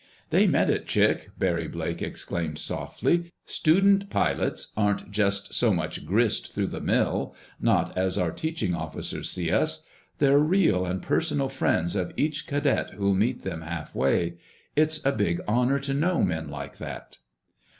[0.31, 3.31] "They meant it, Chick!" Barry Blake exclaimed softly.
[3.45, 9.51] "Student pilots aren't just so much grist through the mill—not as our teaching officers see
[9.51, 9.85] us.
[10.17, 14.39] They're real and personal friends of each cadet who'll meet them halfway.
[14.75, 17.19] It's a big honor to know men like that!"